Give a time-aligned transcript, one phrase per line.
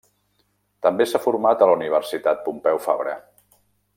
[0.85, 3.17] També s'ha format a la Universitat Pompeu Fabra.